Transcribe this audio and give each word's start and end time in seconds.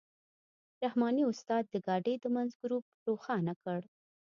رحماني 0.83 1.23
استاد 1.31 1.63
د 1.69 1.75
ګاډۍ 1.85 2.15
د 2.19 2.25
منځ 2.35 2.51
ګروپ 2.61 2.85
روښانه 3.07 3.53
کړ. 3.63 3.79